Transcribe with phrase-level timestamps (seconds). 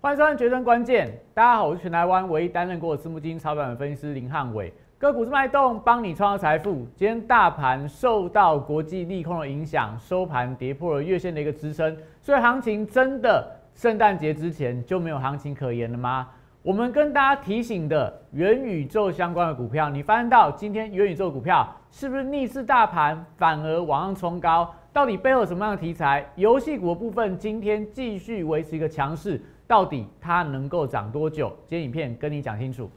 [0.00, 4.72] 欢迎收看《决胜关键》，大家好，我是全台湾唯一担任过私募基金操盘的分析师林汉伟。
[4.96, 6.86] 个股是脉动，帮你创造财富。
[6.94, 16.28] 今天大盘受到国际利空的影响，收盘跌破了月线的一个支撑，所以行情真的圣诞节之前就没有行情可言了吗？
[16.62, 24.72] 我们跟大家提醒的元宇宙相关的股票，你发现到今天元宇宙股票是不是逆势大盘反而往上冲高？
[24.92, 26.24] 到底背后有什么样的题材？
[26.36, 29.42] 游戏股的部分今天继续维持一个强势。
[29.68, 31.54] 到底它能够涨多久？
[31.66, 32.90] 今天影片跟你讲清楚。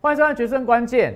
[0.00, 1.12] 欢迎收看《决胜关键》。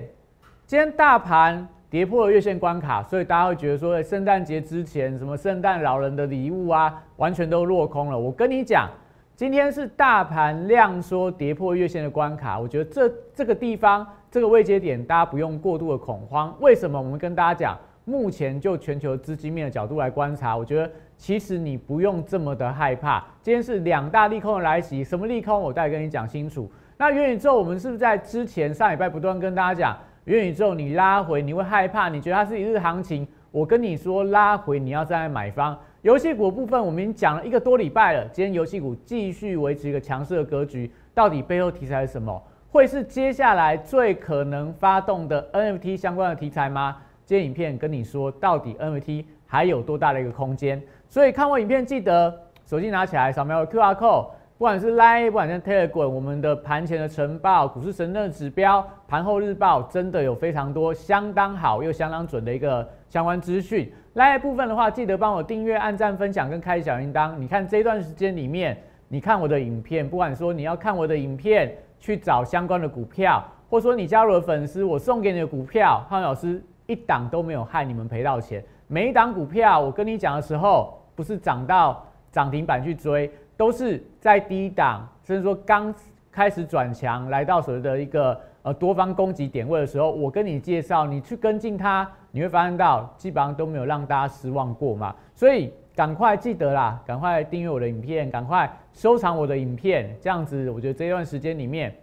[0.65, 8.19] 今天大盘跌破了月线关卡，所以大家会觉得说，圣诞节之前什么圣诞老人的礼物啊，完全都落空了。
[8.19, 8.89] 我跟你讲。
[9.39, 16.53] 今天是大盘量缩跌破月线的关卡，我觉得这这个地方这个位阶点，大家不用过度的恐慌。
[16.59, 17.01] 为什么？
[17.01, 23.25] 我们跟大家讲，目前就全球资金面的角度来观察，我觉得其实你不用这么的害怕。
[23.41, 25.57] 今天是两大利空的来袭，什么利空？
[25.61, 26.69] 我再跟你讲清楚。
[26.97, 33.25] 那元宇宙，我们是不是在之前上礼拜不断跟大家讲，元宇宙你拉回你会害怕，你觉得它是一日行情？
[33.51, 35.79] 我跟你说，拉回你要站在买方。
[36.01, 38.25] 游戏股部分，我们已经讲了一个多礼拜了。
[38.31, 42.41] 今天游戏股继续维持一个强势的格局，到底背后题材是什么？
[42.71, 46.95] 会是接下来最可能发动的 NFT 相关的题材吗？
[47.25, 50.81] 今天影片跟你说，到底 NFT 还有多大的一个空间？
[51.09, 52.33] 所以看完影片记得
[52.65, 63.91] 手机拿起来扫描 QR code，不管是 Line，不管是 Telegram，我们的盘前的晨报、股市神的指标、盘后日报，真的有非常多相当好又相当准的一个相关资讯。
[64.13, 67.35] 来部分的话，记得帮我订阅、按赞、分享跟开小铃铛。
[67.37, 68.75] 你看这段时间里面，
[69.07, 78.63] 你看我的影片，不管说你要看我的影片去找相关的股票，或者说你加入了粉丝，我送给你的股票，汉老师一档都没有害你们赔到钱。
[78.87, 85.93] 每一档股票我跟你讲的时候，不是涨到涨停板去追，都是在低档，甚至说刚
[86.31, 88.39] 开始转强，来到所谓的一个。
[88.61, 95.15] 呃，多方攻击点位的时候，我跟你介绍，你去跟进它，你会发现到基本上都没有让大家失望过嘛。
[95.33, 101.95] 所以赶快记得啦，赶快订阅我的影片，赶快收藏我的影片，这样子，我觉得这段时间里面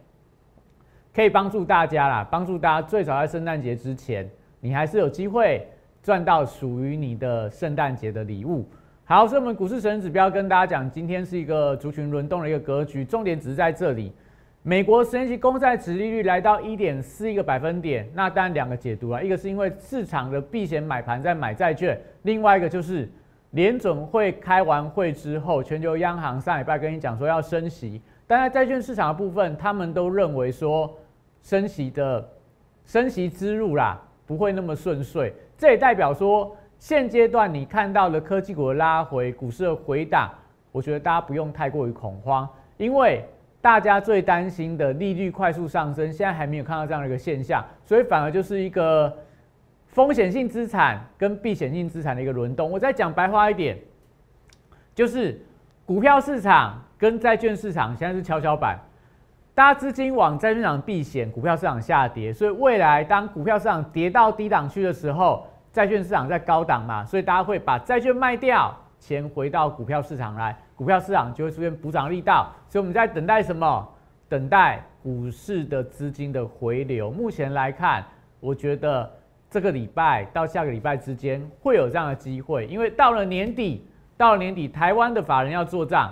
[1.14, 4.26] 可以帮助大家啦，帮助大家最少在圣诞节之前，
[4.58, 5.69] 你还是有机会
[6.03, 8.66] 赚到属于你的圣诞节的礼物。
[9.09, 14.12] 好，所以我们股市神指标跟大家讲，今天是一个族群轮动的一个格局，重点只是在这里。
[14.65, 23.09] 美国十年期公债殖利率来到一点四一个百分点，那当然两个解读啊，一个是因为市场的避险买盘在买债券，另外一个就是
[23.53, 30.93] 联准会开完会之后，全球央行上礼拜跟你讲说要升息，但在债券市场的部分，他们都认为说
[31.44, 32.28] 升息的
[32.84, 40.31] 升息之路啦不会那么顺遂，这也代表说现阶段你看到的科技股的拉回，股市的回档，
[40.72, 43.25] 我觉得大家不用太过于恐慌，因为。
[43.59, 49.12] 大家最担心的利率快速上升，现在还没有看到这样的一个现象，所以反而就是一个
[49.88, 52.70] 风险性资产跟避险性资产的一个轮动。
[52.70, 53.76] 我再讲白话一点，
[54.94, 55.41] 就是
[55.84, 58.78] 股票市场跟债券市场现在是跷跷板，
[59.53, 65.44] 大家资金往债券市场避险，股票市场下跌，所以未来当股票市场跌到低档区的时候，
[65.76, 70.56] 债券市场在高档嘛，所以大家会把债券卖掉，钱回到股票市场来。
[70.75, 73.87] 股票市场就会出现补涨力道，所以我们在等待什么？
[74.26, 77.10] 等待股市的资金的回流。
[77.10, 78.03] 目前来看，
[78.41, 79.10] 我觉得
[79.50, 86.10] 这个礼拜到下个礼拜之间会有这样的机会，因为到了年底，到了年底，台湾的法人要做账，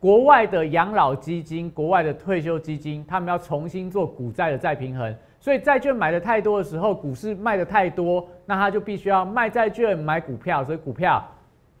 [0.00, 5.14] 国外的养老基金、国外的退休基金，他们要重新做股债的再平衡。
[5.38, 11.24] 所以债券买的太多的时候，股市卖的太多，那他就必须要卖债券买股票，所以股票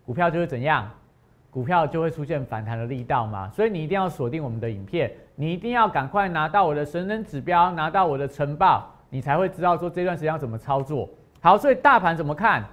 [0.04, 0.90] 股票就会怎样？
[1.50, 11.08] 股票就会出现反弹的力道嘛，所以你一定要锁定我们的影片，你一定要赶快拿到我的神人指标，拿到我的晨报，你才会知道说这段时间要怎么操作。
[11.40, 12.64] 好，所以大盘怎么看？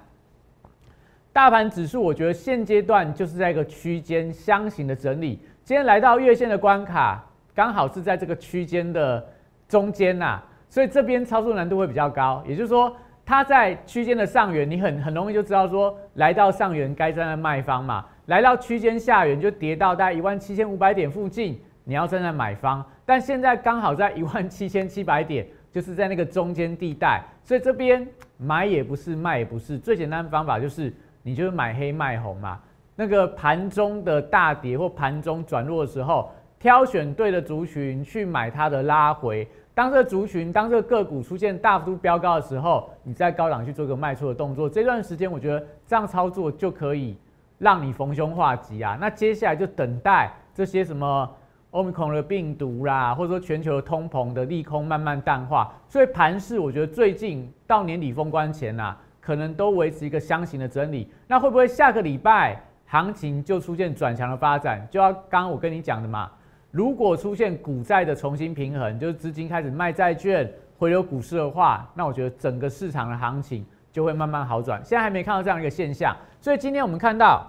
[1.32, 7.24] 大盘指数，我觉得现阶段就是在一个区间箱型的整理，今天来到月线的关卡，
[7.54, 9.24] 刚好是在这个区间的
[9.68, 12.92] 中间呐，所以这边操作难度会比较高，也就是说。
[13.24, 22.84] 它在区间的上缘，你很很容易就知道说，来到上缘该站在卖方嘛，来到区间下缘就跌到大概一万七千五百点附近，你要站在买方。
[23.06, 28.06] 但现在刚好在一万七千七百点，就是在那个中间地带，所以这边
[28.38, 30.92] 买也不是，卖也不是，最简单的方法就是
[31.22, 32.60] 你就是买黑卖红嘛。
[32.96, 39.48] 那个盘中的大跌或盘中转弱的时候，挑选对的族群去买它的拉回。
[39.74, 47.16] 当这个族群、当这个个股出现大幅度飙高的时候，你在高档去做个卖出的动作，这段时间我觉得这样操作就可以
[47.58, 48.98] 让你逢凶化吉啊。
[49.00, 51.30] 那接下来就等待这些什么
[51.70, 55.72] 欧米克的病毒啦，或者说全球通膨的利空慢慢淡化。
[55.88, 61.10] 所以盘势我觉得最近到年底封关前呐，可能都维持一个箱型的整理。
[61.26, 64.86] 那会不会下个礼拜行情就出现转强的发展？
[64.90, 66.30] 就要刚刚我跟你讲的嘛。
[66.72, 74.82] 如果出现股债的重新平衡，就是资金开始卖债券回流股市的话，那我觉得整个市场的行情就会慢慢好转。
[74.82, 77.46] 现在还没看到这样一个现象，所以今天我们看到，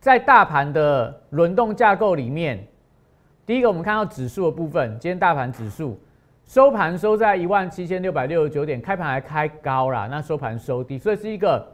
[0.00, 2.66] 在大盘的轮动架构里面，
[3.46, 5.96] 第一个我们看到指数的部分，今天大盘指数
[6.44, 11.64] 收盘收在一万七千六百六十九点，开盘还开高了，那收盘收低，所以是一个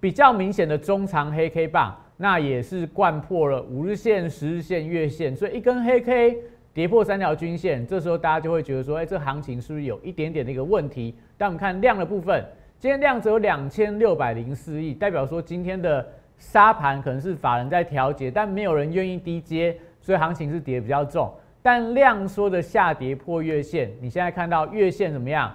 [0.00, 1.94] 比较明显的中长黑 K 棒。
[2.22, 6.38] 那也是贯破了五日线、十日线、月线，所以一根黑 K
[6.72, 11.16] 跌破三条均线，这时候大家就会觉得说，哎，这行情是不是有一点点的一个问题？
[11.36, 12.44] 但我们看量的部分，
[12.78, 16.06] 今天量只有两千六百零四亿，代表说今天的
[16.38, 21.28] 沙盘可能是法人在调节，但没有人愿意低接，所以行情是跌比较重。
[21.60, 25.52] 但量缩的下跌破月线，你现在看到月线怎么样？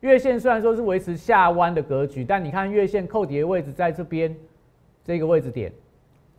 [0.00, 4.36] 月线虽然说是维持下弯的格局，但你看月线扣跌位置在这边
[5.02, 5.72] 这个位置点。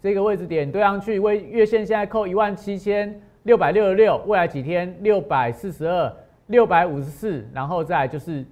[0.02, 6.12] 这个位置点对上去，为月线现在扣一万七千六百六十六，未来几天六百四十二、
[6.48, 8.44] 六百五十四，然后再就是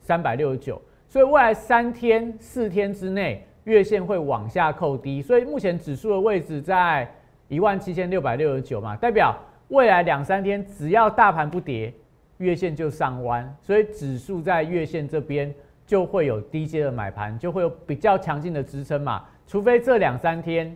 [0.00, 7.08] 三百六十九，所以未来三天、四天之内，月线会往下扣低，所以目前指数的位置在
[7.46, 9.32] 一万七千六百六十九嘛，代表
[9.68, 11.94] 未来两三天只要大盘不跌，
[12.38, 15.54] 月线就上弯，所以指数在月线这边
[15.86, 20.74] 就会有低阶的买盘，就会有比较强劲的支撑嘛，除非这两三天。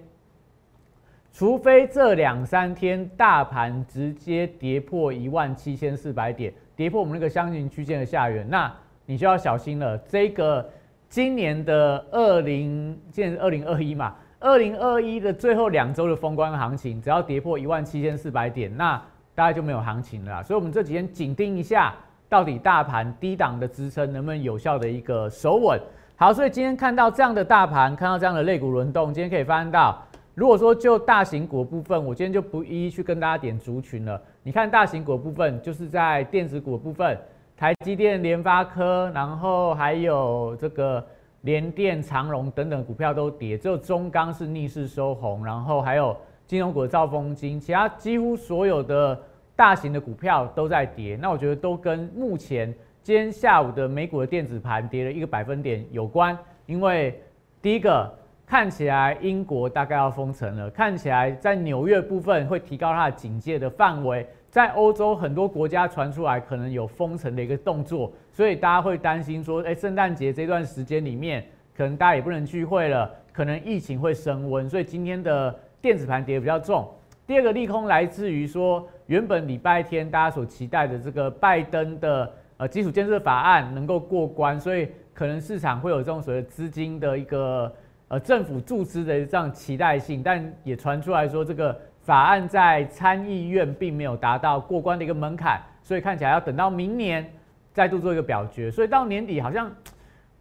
[1.32, 8.71] 除非这两三天大盘直接跌破一万七千四百点，跌破我们那个箱型区间的下缘，那
[9.06, 9.97] 你就要小心了。
[9.99, 10.69] 这个
[11.09, 19.00] 今年的二零，现在二零二一嘛，二零二一的最后两周的封关行情，只要跌破一万七千四百点，那
[19.35, 20.43] 大概就没有行情了。
[20.43, 21.94] 所以，我们这几天紧盯一下，
[22.29, 25.81] 到底大盘低档的支撑能不能有效的一个守稳。
[26.17, 30.03] 好，所以今天看到这样的大盘，看到这样的肋骨轮动，今天可以发现到。
[30.40, 34.19] 如果说就大型股部分，我今天就不一一去跟大家点族群了。
[34.42, 37.14] 你看大型股部分，就是在电子股部分，
[37.54, 41.06] 台积电、联发科，然后还有这个
[41.42, 46.16] 联电、长荣等等股票都跌，只有中钢是逆势收红，然后还有
[46.46, 49.20] 金融股的兆丰金，其他几乎所有的
[49.54, 51.19] 大型的股票都在跌。
[51.20, 56.34] 那我觉得都跟目前今天下午的美股的电子盘跌了一个百分点有关，
[56.64, 57.22] 因为
[57.60, 58.10] 第一个。
[58.50, 76.93] 看起来英国大概要封城了，看起来在纽约部分会提高它的警戒的范围，在欧洲很多国家传出来可能有封城的一个动作，所以大家会担心说，哎，圣诞节这段时间里面，可能大家也不能聚会了，可能疫情会升温，所以今天的电子盘跌比较重。
[77.29, 87.73] 第二个利空来自于说，原本礼拜天大家所期待的这个拜登的呃基础建设法案能够过关，所以可能市场会有这种所谓资金的一个。
[88.10, 97.24] 呃，政府注资的这样期待性，但也传出来说，这个法案在参议院并没有达到过关的一个门槛，所以看起来要等到明年
[97.72, 99.70] 再度做一个表决，所以到年底好像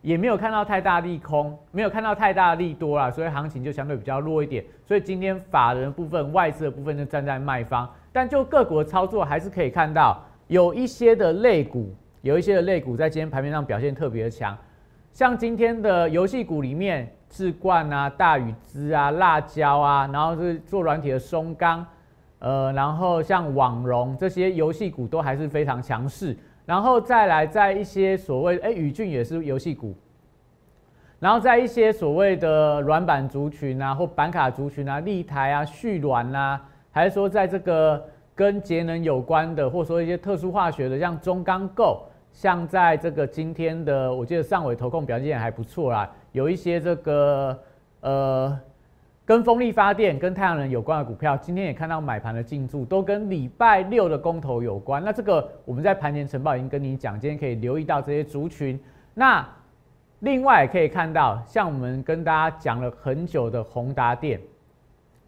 [0.02, 4.66] 也没有看到太大利空，没有看到太大利多啦，所以行情就相对比较弱一点。
[4.84, 14.58] 所以今天法人部分、外资的部分就站在卖方，但就各股的操作还是可以看到，有一些的类股，有一些的类股在今天盘面上表现特别的强，
[15.14, 17.08] 像今天的游戏股里面。
[17.30, 21.86] 智冠啊、大禹之啊、辣椒啊，然后是做软体的松钢，
[22.40, 29.96] 呃，然后像网龙这些游戏股都还是非常强势，然后再来在一些所谓哎宇峻也是游戏股，
[31.20, 36.60] 然后在一些所谓的软板族群啊或板卡族群啊、立台啊、蓄软啊，
[36.92, 46.10] 还是说在这个跟节能有关的，或者说一些特殊化学的，像中钢构，像在这个今天的我记得上尾投控表现也还不错啦。
[46.32, 47.60] 有一些这个
[48.02, 48.60] 呃，
[49.26, 55.04] 跟风力发电、跟太阳能有关的股票，今天也看到买盘的进驻，都跟礼拜六的公投有关。
[55.04, 58.80] 那这个我们在盘前晨报已经跟你讲，今天可以留意到这些族群。
[59.14, 59.48] 那
[60.20, 64.40] 另外可以看到，像我们跟大家讲了很久的宏达电，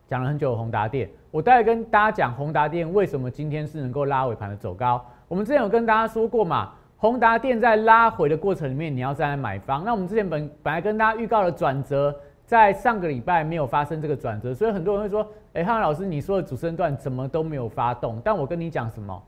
[0.08, 5.04] 讲了很久的宏达电，我待会跟大家讲宏达电为什么今天是能够拉尾盘的走高。
[5.28, 6.74] 我们之前有跟大家说过嘛。
[7.02, 9.84] 宏达电在拉回的过程里面，你要再来买方。
[9.84, 12.16] 那我们之前本本来跟大家预告的转折，
[12.46, 19.20] 在上个礼拜没有发生这个转折，所以很多人会说：“哎，汉老师，你说的主升段怎么都没有发动？”但我跟你讲什么？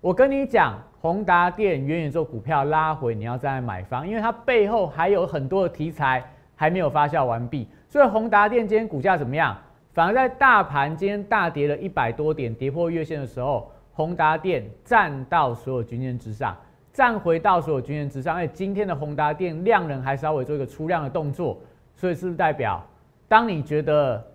[0.00, 6.20] 我跟你讲，宏达电元宇宙股票拉回，你要再买方，因为它背后还有很多的题材
[6.56, 7.68] 还没有发酵完毕。
[7.88, 9.56] 所以宏达电今天股价怎么样？
[9.94, 16.56] 反而在大盘今天大跌了一百多点，跌破月线的时候，宏达电站到所有均线之上，
[16.96, 18.34] 站回到所有均线之上。
[18.34, 21.60] 而今天的宏达电量能还稍微做一个出量的动作，
[21.94, 22.82] 所以是不是代表，
[23.28, 24.26] 当你觉得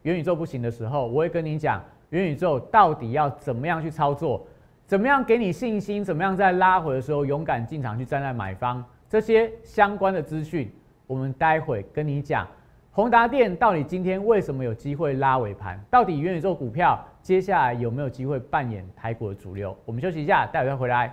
[0.00, 4.46] 元宇宙不行的时候，我会跟你讲元宇宙到底要怎么样去操作，
[4.86, 10.72] 怎么样给你信心，怎么样在拉回的时候勇敢进场去站在买方，这些相关的资讯，
[11.06, 12.48] 我们待会跟你讲。
[12.92, 15.78] 宏达电到底今天为什么有机会拉尾盘？
[15.90, 19.76] 到底元宇宙股票接下来有没有机会扮演台股的主流？
[19.84, 21.12] 我们休息一下，待会再回来。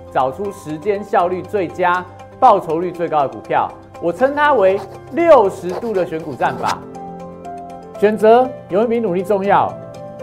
[0.11, 2.05] 找出时间效率最佳、
[2.39, 3.67] 报酬率最高的股票。
[4.01, 4.79] 我称它为
[5.13, 6.77] 六十度的选股战法。
[7.99, 9.71] 选择有一比努力重要。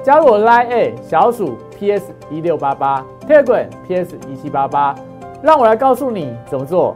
[0.02, 4.94] 加入我 Line A 小鼠 ps 一六八八 tagram PS 一七八八，
[5.42, 6.94] 让我来告诉你怎么做。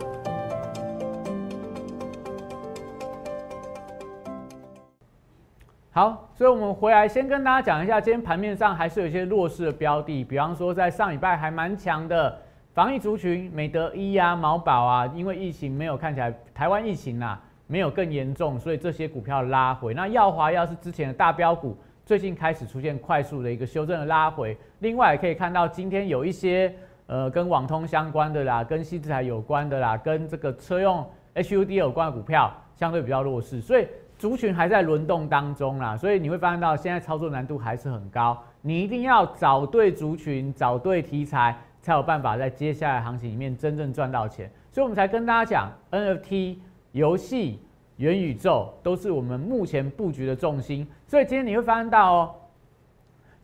[5.90, 12.34] 好，所以我们回来先跟大家讲一下，今天盘面上还是有一些弱势的标的，比方说在上礼拜还蛮强的
[12.74, 19.92] 防疫族群，美德一啊、毛宝啊，因为疫情没有看起来台湾疫情啊没有更严重，所以这些股票拉回。
[19.92, 21.76] 那耀华要是之前的大标股，
[22.06, 24.56] 最近开始出现快速的一个修正的拉回。
[24.78, 26.74] 另外也可以看到今天有一些
[27.08, 33.86] 呃跟网通相关的啦，跟西子台有关的啦，跟这个车用 HUD 有关的股票相对比较弱势，所以。
[34.18, 38.40] 族群还在轮动当中啦，所以你会发现到现在操作难度还是很高。
[38.60, 44.50] 你一定要找对族群，找对题材，才有办法在接下来行情里面真正赚到钱。
[44.70, 46.56] 所以我们才跟大家讲，NFT、
[46.92, 47.60] 游戏、
[47.96, 50.88] 元宇宙都是我们目前布局的重心。
[51.06, 52.34] 所以今天你会发现到哦，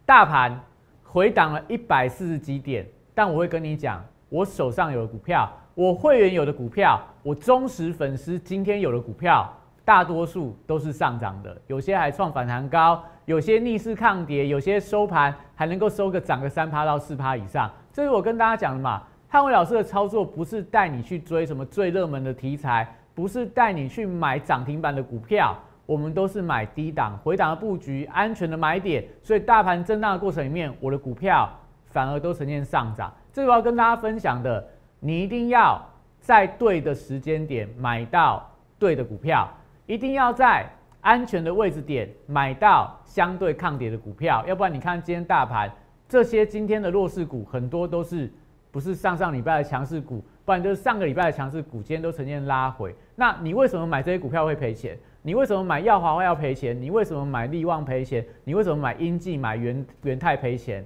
[0.07, 0.59] 大盘
[1.03, 9.53] 回档了一百四十几点，但我会跟你讲，我手上有的股票，我会员有的股票，我忠实粉丝今天有的股票。
[9.85, 17.71] 大多数都是上涨的，有些还创反弹高，有些逆势抗跌，有些收盘还能够收个涨个三趴到四趴以上。
[17.99, 19.03] 这是我跟大家讲的嘛。
[19.27, 25.53] 汉伟老师的操作不是带你去追什么最热门的题材，不是带你去买涨停板的股票，
[25.85, 29.05] 我们都是买低档回档的布局，安全的买点。
[29.21, 31.51] 所以大盘震荡的过程里面，我的股票
[31.87, 33.13] 反而都呈现上涨。
[33.33, 34.65] 这是我要跟大家分享的，
[35.01, 35.85] 你一定要
[36.21, 39.49] 在对的时间点买到对的股票。
[39.87, 40.65] 一定要在
[41.01, 45.69] 安全的位置点买到相对抗跌的股票，要不然你看今天大盘
[46.09, 48.33] 这些今天的弱势股很多都是
[48.71, 52.95] 不是上上礼拜的强势股，不然就是上个礼拜的强势股，今天都呈现拉回。
[53.15, 54.99] 那你为什么买这些股票会赔钱？
[55.21, 56.81] 你为什么买耀华会要赔钱？
[56.81, 58.25] 你为什么买利旺赔钱？
[58.45, 60.83] 你为什么买英记买元元泰赔钱？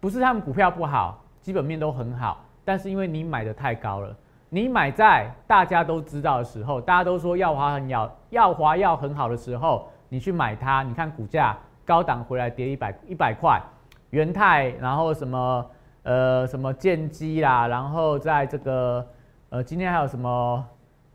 [0.00, 4.16] 不是他们股票不好，基本面都很好，但是因为你买的太高了。
[4.48, 13.60] 你买在大家都知道的时候，大家都说耀华很要耀华要很好的时候，你去买它，你看股价高档回来跌一百一百块，
[14.10, 15.66] 元泰，然后什么
[16.02, 19.06] 呃什么建机啦，然后在这个
[19.50, 20.64] 呃今天还有什么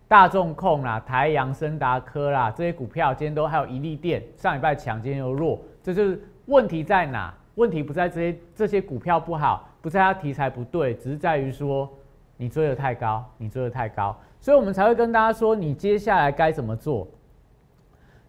[0.07, 7.33] 大众控啦、台阳森达科啦这些股票，今天都还有一利电，上礼拜强，今天又弱，这就是问题在哪？
[7.55, 11.89] 问题不在这些这些股票不好，不在它题材不对，只是在于说。
[12.35, 17.07] 你追的太高，你追的太高，所以我们才会跟大家说，你接下来该怎么做。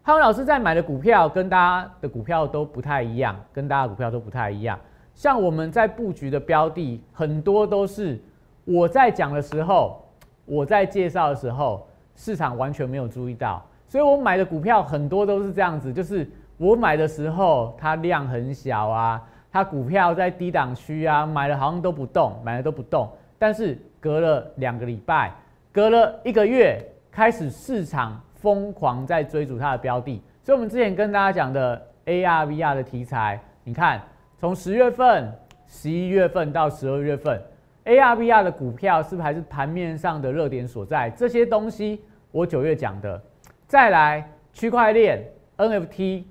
[0.07, 4.79] 汉文老师在买的股票跟大家的股票都不太一样，跟大家股票都不太一样。
[5.15, 8.23] 像我们在布局的标的，很多都是
[8.67, 10.07] 我在讲的时候，
[10.45, 23.79] 我在介绍的时候，市场完全没有注意到，所以我买的股票很多都是这样子，就是我买的时候它量很小啊，它股票在低档区啊，买了好像都不动，买了都不动，但是。
[24.05, 25.33] 隔了两个礼拜，
[25.73, 26.79] 隔了一个月，
[27.11, 30.21] 开始市场疯狂在追逐它的标的。
[30.43, 33.99] 所以，我们之前跟大家讲的 AR、VR 的题材，你看，
[34.39, 35.33] 从十月份、
[35.67, 37.43] 十一月份到十二月份
[37.87, 41.09] ，AR、VR 的股票是不是还是盘面上的热点所在？
[41.09, 43.19] 这些东西我九月讲的。
[43.67, 45.25] 再来，区块链、
[45.57, 46.25] NFT，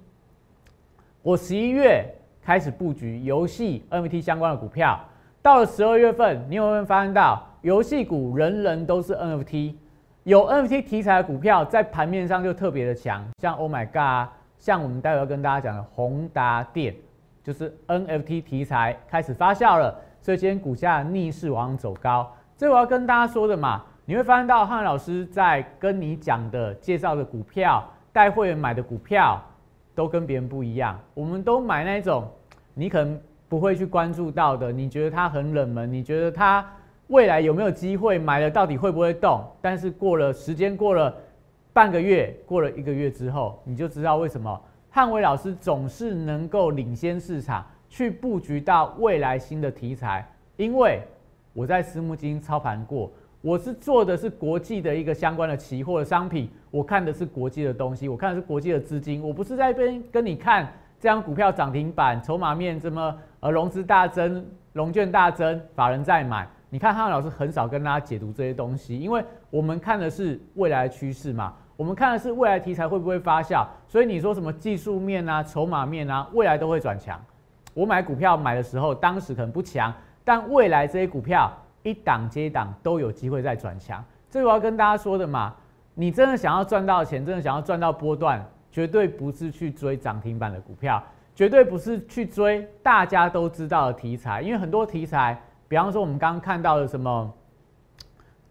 [1.24, 2.05] 我十一月
[2.43, 5.00] 开始布局游戏 NFT 相关的股票。
[5.41, 9.74] 到了十二月份，你有没有发现到游戏股人人都是 NFT，
[10.24, 16.96] 有 NFT 题材的股票在盘面上就特别的强，像 Oh my God，像我们待会要跟大家讲的宏达电，
[17.44, 22.34] 就是 NFT 题材开始发酵了，所以今天股价逆势往上走高。
[22.56, 29.44] 这我要跟大家说的嘛，你会发现到汉老师在跟你讲的介绍的股票，带会员买的股票，
[29.94, 30.98] 都跟别人不一样。
[31.13, 32.25] 我们都买那种
[32.74, 36.65] 你可能不会去关注到的，你觉得它很冷门，你觉得它
[37.13, 39.39] 未来有没有机会买了，到底会不会动？
[39.62, 41.15] 但是过了时间，过了
[41.72, 50.27] 半个月，过了一个月之后，你就知道为什么汉伟老师总是能够领先市场，去布局到未来新的题材，
[50.58, 51.01] 因为。
[51.55, 60.65] 我在私募基金操盘过，我是做的是国际的一个相关的期货的商品，我看的是国际的东西，我看的是国际的资金，我不是在边跟你看
[61.00, 66.50] 这张股票涨停板、筹码面怎么呃融资大增、融券大增、法人在买。
[66.74, 77.24] 你看汉老师很少跟大家解读这些东西，因为我们看的是未来的趋势嘛，我们看的是未来题材会不会发酵，所以你说什么技术面啊、筹码面啊，未来都会转强。
[77.75, 79.94] 我买股票买的时候，当时可能不强。
[80.24, 85.53] 但未来这些股票一档接一档都有机会再转强，这我要跟大家说的嘛。
[85.94, 91.03] 你真的想要赚到钱，真的想要赚到波段，绝对不是去追涨停板的股票，
[91.36, 94.42] 绝对不是去追大家都知道的题材。
[94.42, 95.39] 因为很多题材，
[95.74, 97.34] 比方说我们刚刚看到的什么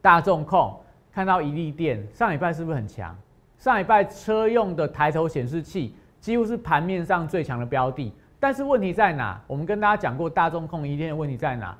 [0.00, 0.76] 大众控，
[1.14, 3.16] 看到一利电，上礼拜是不是很强？
[3.58, 8.12] 上礼拜车用的抬头显示器几乎是盘面上最强的标的。
[8.40, 9.40] 但是问题在哪？
[9.46, 11.78] 我们跟大家讲过，大众控一天的问题在哪？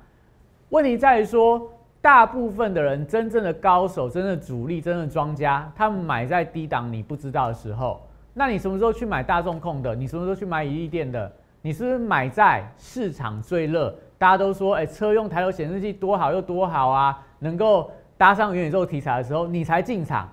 [0.69, 1.69] 问题在于说，
[1.99, 8.01] 大部分的人，真正的高手、真正的主力、真正的庄家，他们买在低档你不知道的时候，
[8.33, 9.93] 那你什么时候去买大众控的？
[9.93, 11.29] 你什么时候去买一利电的？
[11.61, 20.29] 你是不是买在市场最热，大家都说，哎，车用抬头显示器多好又多好啊，能够搭上元宇宙题材的时候，你才进场？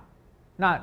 [0.55, 0.79] 那？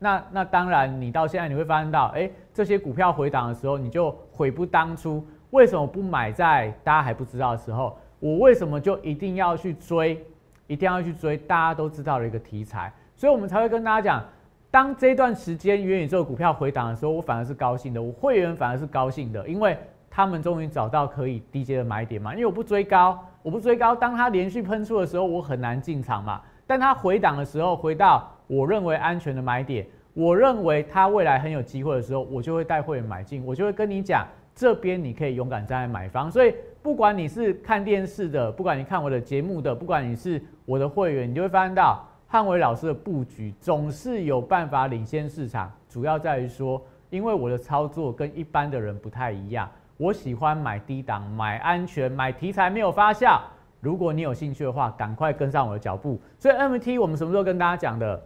[0.00, 5.26] 那那当然，你到现在你会发现到，哎，这些股票回档的时候，你就悔不当初。
[5.48, 7.96] 为什么不买在大家还不知道的时候？
[8.18, 10.22] 我为什么就一定要去追，
[10.66, 12.92] 一定要去追大家都知道的一个题材？
[13.16, 14.22] 所以我们才会跟大家讲，
[14.70, 19.74] 当这段时间元宇宙股票回档的时候，我反而是高兴的，我会员反而是高兴的，因为
[20.20, 22.32] 他们终于找到可以低阶的买点嘛。
[22.34, 26.40] 因为我不追高，我不追高，当它连续喷出的时候，我很难进场嘛。
[26.66, 28.30] 但它回档的时候，回到。
[28.46, 36.28] 我认为安全的买点，我认为它未来很有机会的时候，我就会带会员买进，我就会跟你讲，这边你可以勇敢站在买方。
[36.28, 36.52] 所以
[36.82, 45.70] 不管你是看电视的，不管你看我的节目的，不管你是我的会员，你就会发现到汉伟老师的布局总是有办法领先市场。
[45.88, 53.38] 主要在于说，因为我的操作跟一般的人不太一样，我喜欢买低档、买安全、买题材没有发酵。
[53.80, 56.18] 如果你有兴趣的话，赶快跟上我的脚步。
[56.38, 58.22] 所以 MT 我们什么时候跟大家讲的？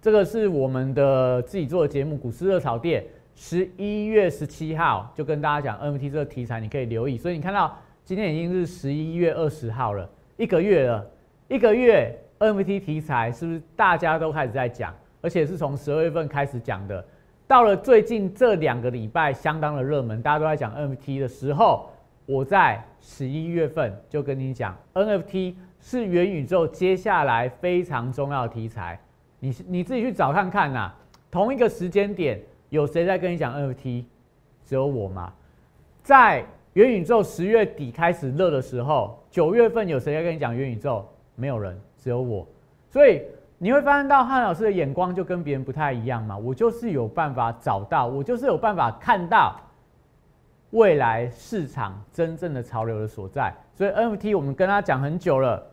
[0.00, 3.02] 这个是我们的自己做的节目《股市热炒店》，
[3.34, 7.18] 十一月十七号就跟大家讲 NFT 这个题材，你可以留意。
[7.18, 11.04] 所以你看到今天已经是十一月二十号了，一个月了，
[11.48, 14.94] 一个月 NFT 题材是不是大家都开始在讲？
[15.20, 17.04] 而且是从十二月份开始讲的，
[17.52, 21.90] 到了最近这两个礼拜相当的热门，大家都在讲 NFT 的时候，
[22.24, 28.98] 我在十一月份就跟你讲，NFT 是元宇宙接下来非常重要的题材。
[29.38, 30.90] 你你自己去找看看呐，
[31.30, 34.04] 同一个时间点有谁在跟你讲 NFT？
[34.64, 35.30] 只有我吗？
[36.02, 41.04] 在元宇宙十月底开始热的时候，九月份有谁在跟你讲元宇宙？
[41.36, 42.48] 没有人，只有我。
[42.88, 43.20] 所以
[43.62, 46.36] 你会发现到汉老师的眼光就跟别人不太一样嘛。
[46.36, 49.54] 我就是有办法找到，我就是有办法看到
[50.70, 53.54] 未来市场真正的潮流的所在。
[53.72, 55.64] 所以 NFT 我们跟他讲很久了。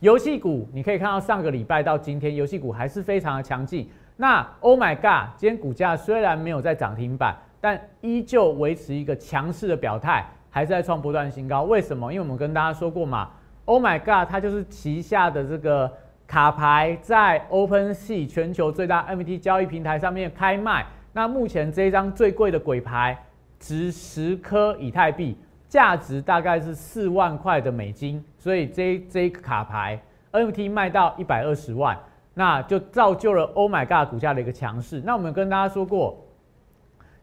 [0.00, 3.88] 游戏股，你可以看到上个礼拜到今天，游戏股还是非常的强劲。
[4.16, 11.62] 那 Oh my God，今天股价虽然没有在涨停板，但依旧维持一个强势的表态，还是在创波段新高。
[11.62, 12.12] 为什么？
[12.12, 13.30] 因为我们跟大家说过嘛
[13.66, 15.92] ，Oh my God，它就是旗下的这个
[16.30, 20.86] 卡牌在 OpenSea 全球最大 NFT 交易平台上面开卖。
[21.12, 23.18] 那目前这一张最贵的鬼牌
[23.58, 25.36] 值十颗以太币。
[25.68, 31.98] 价值大概是四万块的美金，所以这这卡牌 NFT 卖到一百二十万，
[32.34, 35.00] 那就造就了 Oh my God 股价的一个强势。
[35.04, 36.16] 那我们跟大家说过，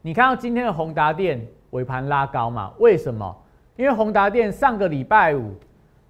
[0.02, 2.74] 你看到今天的宏达电尾盘拉高嘛？
[2.80, 3.34] 为什么？
[3.78, 5.54] 因为宏达电上个礼拜五，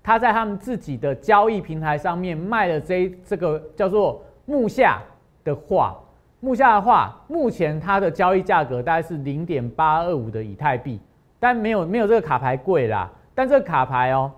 [0.07, 5.01] 他在他们自己的交易平台上面卖了这这个叫做木下
[5.43, 5.93] 的画，
[6.39, 10.97] 木下的画，目前它的交易价格大概是零点八二五的以太币。
[11.39, 14.31] 但没有没有这个卡牌贵啦，但这个卡牌哦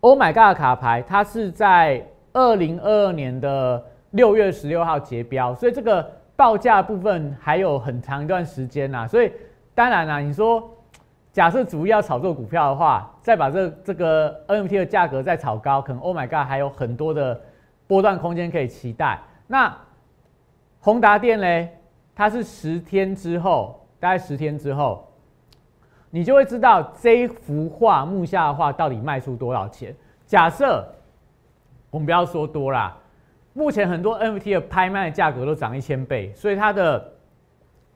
[0.00, 9.06] ，Oh my God 卡牌，它是在二零二二年的六月十六号结标，所以这个报价部分还有很长一段时间呐。
[9.06, 9.30] 所以
[9.76, 10.68] 当然啦，你说
[11.32, 17.40] 假设主要炒作股票的话，再把这这个 NFT 的价格再炒高，可能 Oh my God 还有很多的
[17.86, 19.20] 波段空间可以期待。
[19.46, 19.76] 那
[20.80, 21.76] 宏达电嘞，
[22.14, 25.06] 它是十天之后，大概十天之后。
[26.12, 29.94] 你就会知道这幅画目下的话到底卖出多少钱。
[30.26, 30.84] 假设
[31.88, 32.96] 我们不要说多啦，
[33.52, 37.12] 目前很多 NFT 的拍卖价格都涨一千倍，所以它的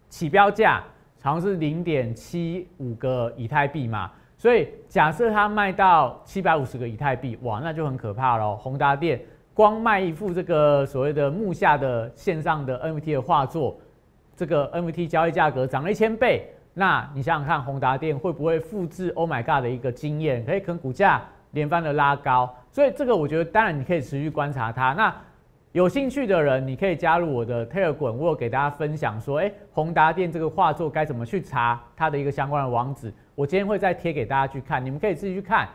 [0.08, 0.84] 起标价
[1.24, 4.10] 好像是零点七五个以太币嘛。
[4.36, 8.54] 所以假设它卖到七百五十个以太币，哇，那就很可怕喽。
[8.56, 9.18] 宏达电
[9.54, 13.78] 光卖一幅这个所谓的木下的线上的 NFT 的画作，
[14.36, 16.46] 这个 NFT 交易价格涨了一千倍。
[16.74, 20.44] 那你想想看，宏达电会不会复制 Oh my God 的一个经验？
[20.44, 24.92] 可以，跟股价连番的拉高，所以这个我觉得当然你可以持续观察它。
[24.92, 25.14] 那
[25.74, 35.68] 有兴趣的人，你可以加入我的 Telegram，我有给大家分享说，哎，宏达电这个画作该怎么去查它的一个相关的网址，我今天会再贴给大家去看，你们可以自己去看。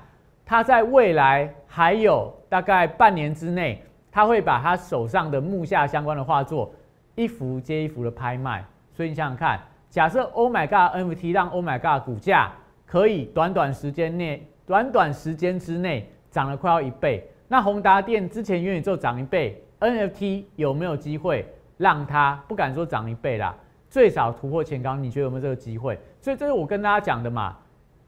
[0.46, 6.72] 它在未来还有大概半年之内，他会把他手上的木下相关的画作
[7.16, 9.60] 一幅接一幅的拍卖，所以你想想看。
[9.90, 12.54] 假设 Oh my God NFT 让 Oh my God 股价
[12.86, 21.46] 可以短短时间内、短短时间之内涨了快要一倍，那宏达电之前元宇宙涨一倍，NFT 有没有机会
[21.78, 23.56] 让它不敢说涨一倍啦，
[23.90, 24.96] 最少突破前高？
[24.96, 26.00] 你觉得有没有这个机会？
[26.22, 27.58] 所以这是我跟大家讲的嘛。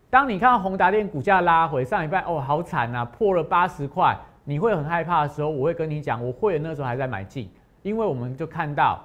[0.10, 7.50] 当你看到宏达电股价拉回上一半，哦，好惨啊，破了八十块，你会很害怕的时候，我会跟你讲，我会员那时候还在买进，
[7.82, 9.00] 因为我们就看到，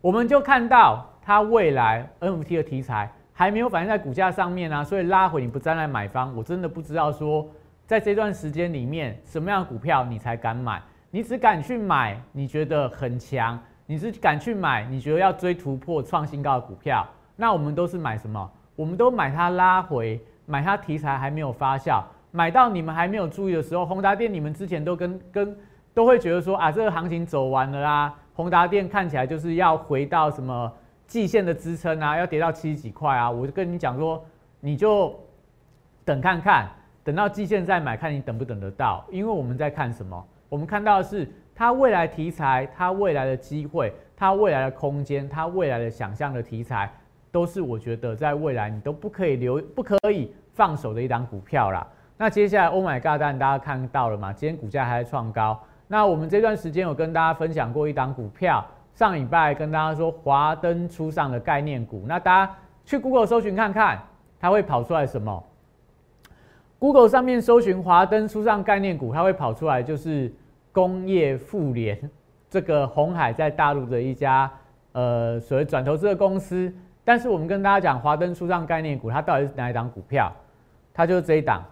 [0.00, 1.06] 我们就看到。
[1.26, 7.48] 它未来 NFT 的题材还没有反映在股价上面啊，所以拉回你不站在买方，我真的不知道说
[7.86, 10.82] 在这段时间里面什么样的股票你才敢买，
[11.14, 18.50] 你只敢去买你觉得很强，你是敢去买你觉得要追突破创新高的股票，那我们都是买什么？
[18.74, 25.56] 我们都买它拉回，买它题材还没有发酵，买到你们还没有注意的时候，宏达电你们之前都跟跟
[25.94, 30.72] 都会觉得说啊这个行情走完了啦，宏达电看起来就是要回到什么？
[31.06, 34.20] 季线的支撑啊，要跌到七十几块啊，我就跟你讲说，
[34.58, 35.16] 你就
[36.04, 36.68] 等看看，
[37.04, 39.04] 等到季线再买，看你等不等得到。
[39.12, 40.26] 因为我们在看什么？
[40.48, 46.90] 我们看到的是它未来题材、它未来的机会、它未来的空间、它未来的想象的题材，
[47.30, 51.86] 都是我觉得在未来你都不可以留、不可以放手的一档股票啦。
[52.16, 54.32] 那接下来，Oh my God，大家看到了吗？
[54.32, 55.60] 今天股价还在创高。
[55.88, 58.64] 那我们这段时间有跟大家分享过一档股票。
[58.94, 63.98] 上礼拜跟大家说华灯初上的概念股，那大家去 Google 搜寻看看，
[64.38, 65.42] 它会跑出来什么
[66.84, 70.30] ？Google 上面搜寻华灯初上概念股，它会跑出来就是
[70.70, 71.98] 工业富联
[72.50, 74.50] 这个红海在大陆的一家
[74.92, 76.70] 呃所谓转投资的公司。
[77.02, 80.30] 但是我们跟大家讲华灯初上概念股，它到底是哪一档股票？
[80.92, 81.64] 它就是这一档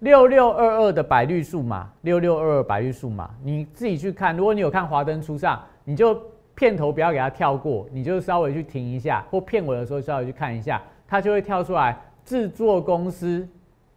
[0.00, 4.36] 六六二二的百绿数码，六六二二百绿数码，你自己去看。
[4.36, 5.62] 如果你有看华灯初上。
[5.84, 6.16] 你就
[6.54, 13.44] 片头不要给它跳过，你就稍微去停一下，或片尾的时候稍微去看一下，它就会跳出来制作公司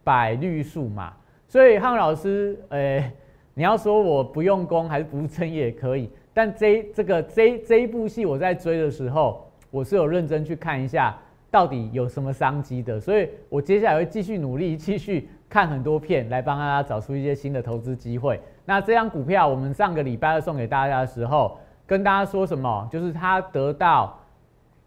[0.06, 1.12] 百绿数嘛。
[1.48, 3.12] 所以汉老师，呃，
[3.54, 11.18] 你要说我不用功还是不务正业也可以，但这这个这这一部戏我在追的时候，我是有认真去看一下
[11.50, 18.40] 到底有什么商机的，所以我接下来会继续努力，继续看很多片来帮大家找出一些新的投资机会。
[18.64, 21.58] 那这张股票我们上个礼拜二送给大家的时候。
[21.88, 22.88] 跟大家说什么？
[22.90, 24.18] 就是他得到，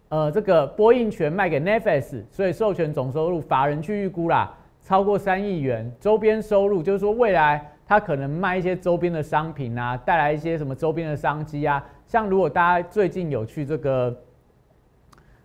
[0.09, 5.91] 呃，这个播映权卖给 Netflix，所以授权总收入法人去预估啦，超过三亿元。
[5.99, 11.83] 周边收入就是说未来他可能卖一些周边的商品啊，带来一些什么周边的商机啊。
[12.07, 14.15] 像如果大家最近有去这个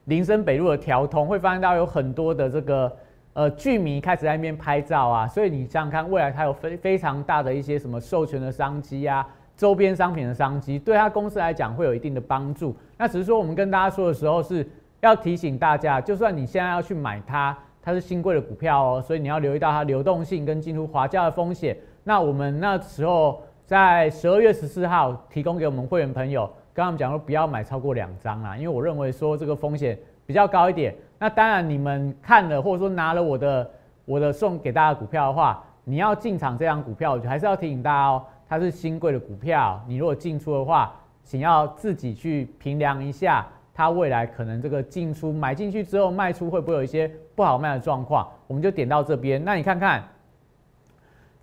[0.04, 2.96] 林森北路的调通，会发现到有很多的这个
[3.32, 5.28] 呃剧迷开始在那边拍照啊。
[5.28, 9.26] 所以你想想看，未来它有非非常大的一些什么授权的商机啊。
[9.56, 12.74] 周边商品的商机，对他公司来讲会有一定的帮助。
[12.98, 14.68] 那只是说，我们跟大家说的时候是
[15.00, 21.76] 要提醒大家，就算你现在要去买它，它是新贵的股票哦，所以你要留意到它流动性跟进入滑价的风险。
[22.02, 30.94] 那我们那时候在十二月十四号提供给我们会员朋友，跟他们讲说不要买超过两张啊，因为我认为说这个风险比较高一点。
[31.18, 33.70] 那当然你们看了或者说拿了我的
[34.06, 38.24] 我的送给大家股票的话，你要进场这张股票，我就还是要提醒大家哦。
[38.48, 48.26] 它是新贵的股票，你如果进出的话，请要自己去评量一下它未来可能这个进出买进去之后卖出会不会有一些不好卖的状况？
[48.46, 49.44] 我们就点到这边。
[49.44, 50.04] 那你看看，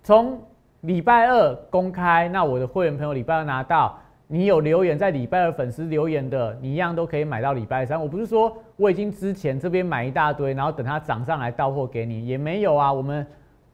[0.02, 0.40] 从
[0.80, 8.00] 礼拜二公开，那我的会员朋友礼拜二拿到，你有留言在礼拜二粉丝留言的，你一样都可以买到礼拜三。
[8.00, 12.90] 我不是说我已经之前这边买一大堆，然后等它涨上来到货给你，也没有啊。
[12.90, 13.26] 我们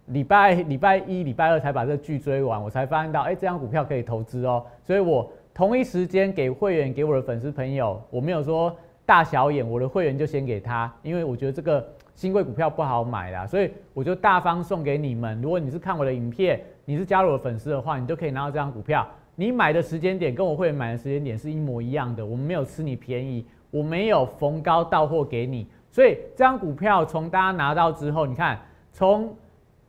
[0.07, 4.67] 礼拜礼拜一、礼拜二才把这剧追完，我才发现到，哎，这张股票可以投资哦。
[4.83, 8.73] 所以我同一时间给会员、给我的粉丝朋友，我没有说
[9.05, 15.43] 大小眼，我的会员就先给他，因为我觉得这个新贵股票不好买啦，所以我就大方送给你们。
[15.43, 19.05] 如果你是看我的影片，你是加入我的粉丝的话，你都可以拿到这张股票。
[19.35, 25.67] 你买的时间点跟我会员买的时间点是一模一样的，我们没有吃你便宜，我没有逢高到货给你。
[25.91, 28.61] 所以这张股票从大家拿到之后，你看
[28.93, 29.37] 从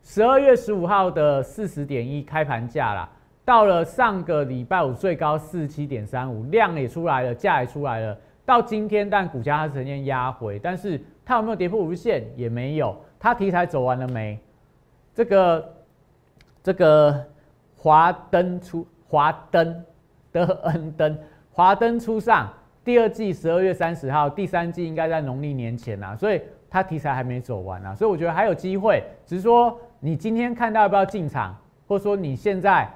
[0.02, 3.08] 十二月十五号的四十点一开盘价啦，
[3.50, 8.16] 到了上个礼拜五最高四十七点三五，量也出来了，价也出来了。
[8.46, 12.24] 到今天，但股价它呈现压回，但是它有没有跌破五日线？
[12.36, 12.96] 也没有。
[13.20, 14.38] 它题材走完了没？
[15.16, 15.74] 这个。
[16.62, 17.26] 这个
[17.76, 19.84] 华灯出华灯
[20.32, 21.18] 的恩灯，
[21.52, 22.48] 华灯初上，
[22.84, 31.58] 第二季十二月三十号，第三季应该在农历年前呐，所以它题材还没走完啊，所以我觉得还有机会，只是说你今天看到要不要进场，
[31.88, 32.88] 或者说你现在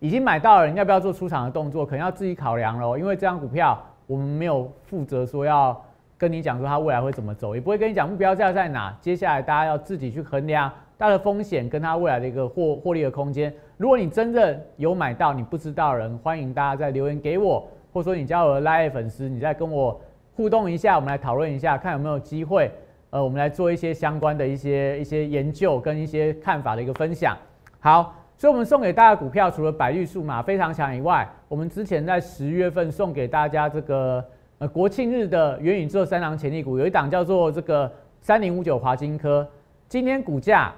[0.00, 5.80] 已经买到了，你要不要做出场的动作，可能要自己考量喽，因为这张股票我们没有负责说要
[6.18, 10.70] 跟你讲说它未来会怎么走，也不会跟你讲目标价在哪，接下来大家要自己去衡量。
[10.98, 19.98] 它的风险跟它未来的一个获获利的空间，如果你真正有买到，你不知道人，欢迎大家在留言给我，或者说你加我的 Live 粉丝，你再跟我
[20.34, 22.70] 互动一下，我们来讨论一下，看有没有机会，
[23.08, 27.34] 呃，我们来做一些相关的一些一些研究跟一些看法的一个分享。
[27.78, 34.24] 好，所以我们送给大家股票，除了百绿数码非常强以外，我们之前在十月份送给大家这个
[34.56, 39.46] 呃国庆日的元宇宙三郎潜力股，有一档叫做这个三零五九华金科，
[39.88, 40.72] 今天股价。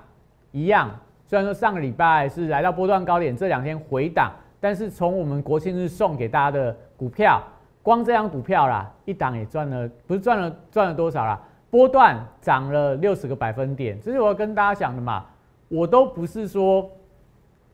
[0.50, 0.90] 一样，
[1.28, 7.40] 虽然说上个礼拜是来到波段高点，这两天回档，但是从我们国庆日送给大家的股票，
[7.80, 11.40] 光这张股票啦，一档也赚了，不是赚了赚了多少啦？
[11.70, 15.24] 波段涨了六十个百分点，这是我要跟大家讲的嘛。
[15.68, 16.90] 我都不是说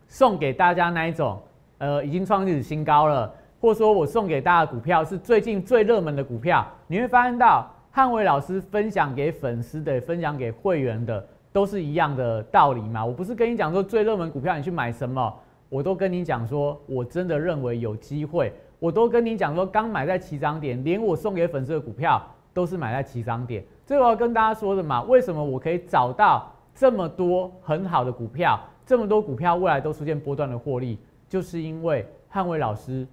[0.09, 1.41] 送给大家那一种，
[1.79, 11.25] 呃，已经创历史新高了，或说我送给大家股票是最近最热门的股票，你会发现到汉伟老师分享给粉丝的，分享给会员的。
[11.51, 13.05] 都是一样的道理嘛？
[13.05, 15.35] 我不是跟你讲说最热门股票你去买什么，
[15.71, 18.53] 我都跟你讲说，我真的认为有机会。
[18.79, 23.65] 我都跟你讲说，刚买在起涨点，连我送给粉丝的股票都是买在起涨点。
[23.87, 30.99] 这我要跟大家说的嘛，为什么我可以找到这么多很好的股票，这么多股票未来都出现波段的获利，
[31.29, 33.07] 就是因为汉威老师，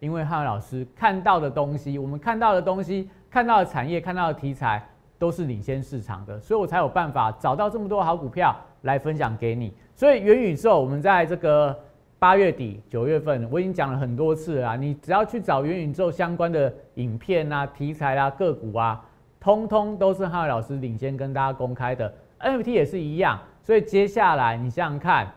[0.00, 4.84] 因为汉威老师看到的东西，我们看到的东西，看到的产业，看到的题材。
[5.18, 9.72] 都是领先市场的，所以我才有办法找到这么多好股票来分享给你。
[9.94, 11.78] 所以元宇宙，我们在这个
[12.18, 14.76] 八月底、九月份，我已经讲了很多次了。
[14.76, 19.00] 你只要去找元宇宙相关的影片啊、题材啊、个股啊，
[19.42, 22.14] 通通都是汉伟老师领先跟大家公开的。
[22.38, 23.40] NFT 也是一样。
[23.64, 25.32] 所以接下来你想想看，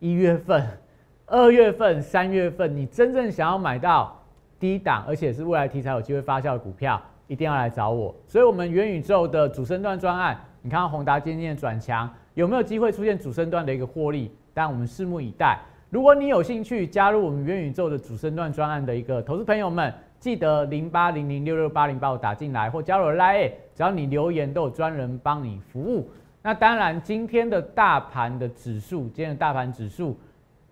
[0.00, 0.66] 一月份、
[1.26, 4.20] 二月份、三月份，你真正想要买到
[4.58, 7.00] 低档，而且是未来题材有机会发酵的股票。
[7.28, 14.34] 一定要来找我，所以，我们元宇宙的主升段专案，你看宏达今天的转强，有没有机会出现主升段的一个获利？
[14.54, 15.58] 但我们拭目以待。
[15.90, 26.10] 如果你有兴趣加入我们元宇宙的主升段专案的一个投资朋友们，记得零八零零六六八零把我打进来，或加入 Line，只要你留言都有专人帮你服务。
[26.42, 30.18] 那当然，今天的大盘的指数，今天的大盘指数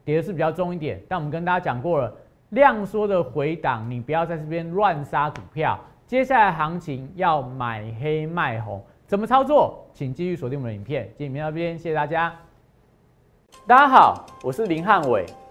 [0.04, 2.12] 跌的是比较重一点，但我们跟大家讲过了，
[2.50, 5.78] 量缩的回档，你不要在这边乱杀股票。
[6.06, 9.84] 接下来行情要买黑卖红，怎么操作？
[9.92, 11.04] 请继续锁定我们的影片。
[11.16, 12.32] 今天影片到这边，谢谢大家。
[13.66, 15.26] 大家好，我是林汉伟，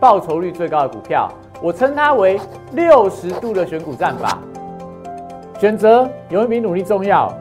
[0.00, 1.30] 报酬率最高的股票。
[1.60, 2.40] 我称它为
[2.72, 4.38] 六十度的选股战法。
[5.58, 7.32] 选择有一比努力重要。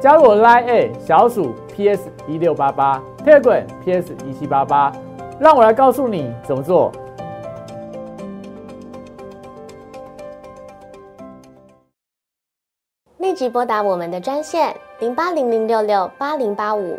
[0.00, 4.92] 加入我 Line A 小鼠 PS 一六八八，Telegram PS 一七八八，
[5.38, 6.90] 让我来告诉你怎么做。
[13.18, 16.98] 立即拨打我们的专线零八零零六六八零八五